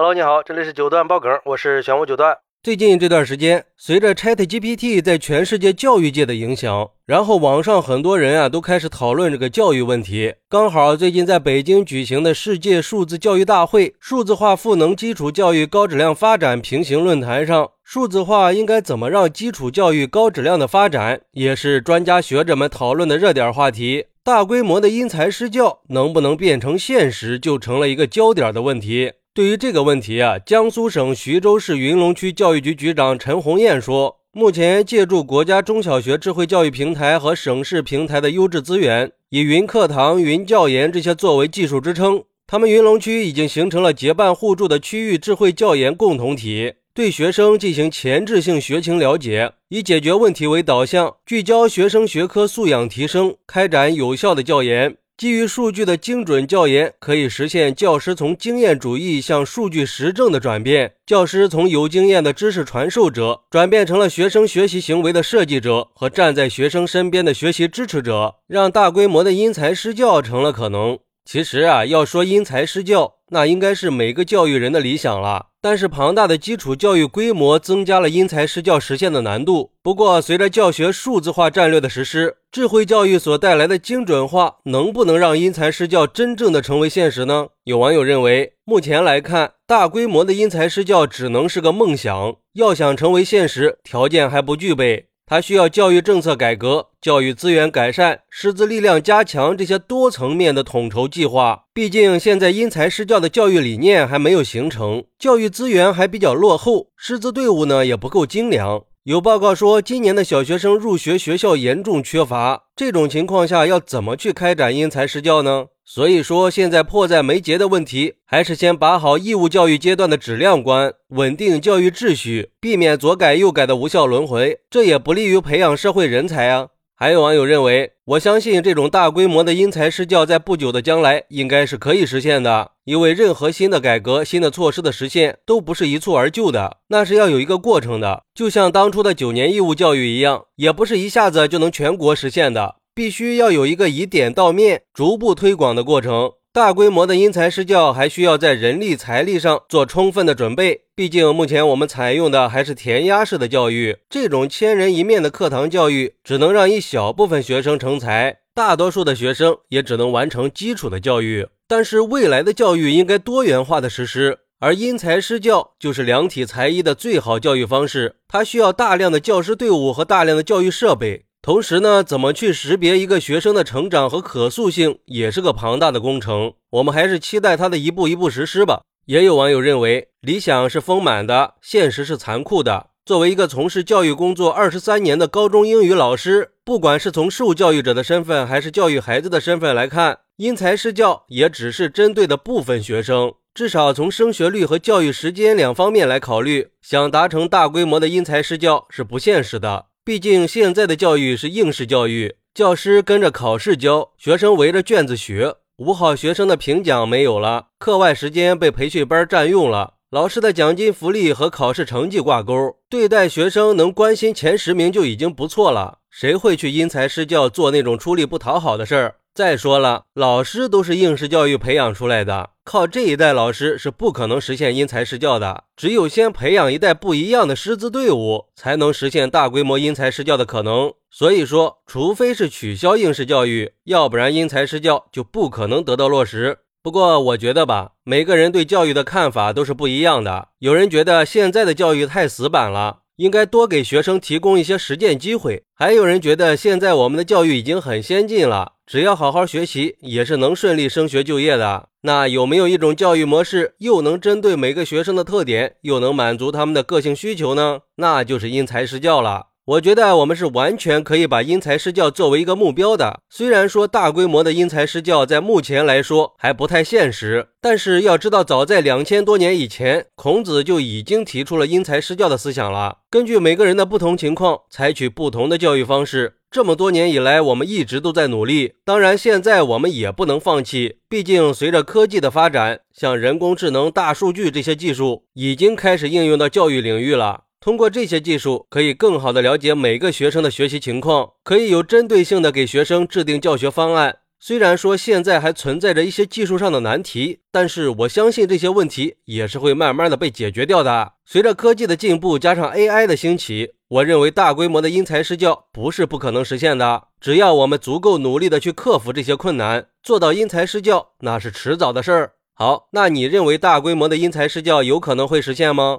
[0.00, 2.38] Hello，你好，这里是九段爆梗，我是玄武九段。
[2.62, 10.34] 最近这段时间，随着 ChatGPT 在全世界教育界的影响，然后网上很多人啊都开始讨论这个教育问题。
[10.48, 24.04] 刚好最近在北京举行的世界数字教育大会数字化赋能基础教育高质量发展平行论坛上，数字化应该怎么让基础教育高质量的发展，也是专家学者们讨论的热点话题。
[24.22, 29.14] 大规模的因材施教能不能变成现实，就成了一个焦点的问题。
[29.38, 54.96] 对于这个问题啊，江苏省徐州市云龙区教育局局长陈红艳说，目前借助国家中小学智慧教育平台和省市平台的优质资源，以云课堂、云教研这些作为技术支撑，他们云龙区已经形成了结伴互助的区域智慧教研共同体，对学生进行前置性学情了解，以解决问题为导向，聚焦学生学科素养提升，开展有效的教研。
[55.18, 60.92] 基于数据的精准教研，可以实现教师从经验主义向数据实证的转变。
[61.04, 70.96] 教师从有经验的知识传授者，转变成了学生学习行为的设计者和站在学生身边的学习支持者，让大规模的因材施教成了可能。
[71.24, 75.46] 其实啊，要说因材施教，那应该是每个教育人的理想了。
[75.60, 79.72] 但是庞大的基础教育规模增加了因材施教实现的难度。
[79.82, 87.48] 不过，随着教学数字化战略的实施，智慧教育所带来的精准化，能不能让因材施教真正的成为现实呢？
[87.64, 95.08] 有网友认为，目前来看，大规模的因材施教只能是个梦想，要想成为现实，条件还不具备。
[95.28, 101.64] 它需要教育政策改革、教育资源改善、师资力量加强这些多层面的统筹计划。
[101.74, 108.84] 毕竟，现在因材施教的教育理念还没有形成，教育资源还比较落后，师资队伍呢也不够精良。
[109.04, 112.64] 有报告说，今年的小学生入学学校严重缺乏。
[112.76, 115.66] 这种情况下，要怎么去开展因材施教呢？
[115.84, 124.58] 所以说，现在迫在眉睫的问题，还是先把好义务教育阶段的质量关，稳定教育秩序，避免左改右改的无效轮回。
[124.68, 126.68] 这也不利于培养社会人才啊。
[127.00, 132.72] 还有网友认为，我相信这种大规模的因材施教，在不久的将来应该是可以实现的。
[132.86, 138.24] 因为任何新的改革、新的措施的实现，都不是一蹴而就的，那是要有一个过程的。
[138.34, 146.32] 就像当初的九年义务教育一样，也不是一下子就能全国实现的，必须要有一个以点到面、逐步推广的过程。
[146.58, 150.80] 大规模的因材施教，还需要在人力财力上做充分的准备。
[150.92, 161.46] 毕竟，目前我们采用的还是填鸭式的教育，这种千人一面的课堂教育，只能让一小部分学生成才，大多数的学生也只能完成基础的教育。
[161.68, 168.16] 但是，未来的教育应该多元化的实施，而因材施教就是两体裁衣的最好教育方式。
[168.26, 171.26] 它需要大量的教师队伍和大量的教育设备。
[171.48, 176.52] 同时呢，怎么去识别一个学生的成长和可塑性，也是个庞大的工程。
[176.68, 178.82] 我们还是期待他的一步一步实施吧。
[179.06, 182.88] 也有网友认为，理想是丰满的，现实是残酷的。
[183.06, 193.32] 作为一个从事教育工作二十三年的高中英语老师，不管是从受教育者的身份，还是教育孩子的身份来看，因材施教也只是针对的部分学生。
[193.54, 199.86] 至少从升学率和教育时间两方面来考虑，想达成大规模的因材施教是不现实的。
[200.08, 212.54] 毕竟现在的教育是应试教育，教师跟着考试教，学生围着卷子学，五好学生的评奖没有了，课外时间被培训班占用了，老师的奖金福利和考试成绩挂钩，
[212.88, 219.16] 对待学生能关心前十名就已经不错了，谁会去因材施教做那种出力不讨好的事儿？
[219.34, 225.64] 再说了，老师都是应试教育培养出来的，靠这一代老师是不可能实现因材施教的。
[225.74, 230.92] 只有先培养一代不一样的师资队伍，才能实现大规模因材施教的可能。
[231.10, 236.58] 所以说，除非是取消应试教育，要不然因材施教就不可能得到落实。
[236.82, 240.48] 不过，我觉得吧，每个人对教育的看法都是不一样的。
[240.58, 242.98] 有人觉得现在的教育太死板了。
[243.18, 245.64] 应该多给学生提供一些实践机会。
[245.74, 251.88] 还有人觉得现在我们的教育已经很先进了，只要好好学习，也是能顺利升学就业的。
[252.02, 257.80] 那有没有一种教育模式，又能针对每个学生的特点，又能满足他们的个性需求呢？
[257.96, 259.47] 那就是因材施教了。
[259.68, 263.20] 我觉得我们是完全可以把因材施教作为一个目标的。
[263.28, 273.00] 虽然说大规模的因材施教在目前来说还不太现实，但是要知道，早在两千多年以前，孔子就已经提出了因材施教的思想了。
[273.10, 276.36] 根据每个人的不同情况，采取不同的教育方式。
[276.50, 278.72] 这么多年以来，我们一直都在努力。
[278.86, 281.00] 当然，现在我们也不能放弃。
[281.10, 287.42] 毕竟，随着科技的发展，像人工智能、大数据这些技术已经开始应用到教育领域了。
[287.60, 294.18] 通过这些技术，可以更好的了解每个学生的学习情况，可以有针对性的给学生制定教学方案。
[294.40, 301.14] 虽然说现在还存在着一些技术上的难题，但是我相信这些问题也是会慢慢的被解决掉的。
[301.26, 307.08] 随着科技的进步，加上 AI 的兴起，我认为大规模的因材施教不是不可能实现的。
[307.20, 312.34] 只要我们足够努力的去克服这些困难，做到因材施教，那是迟早的事儿。
[312.54, 315.98] 好，那你认为大规模的因材施教有可能会实现吗？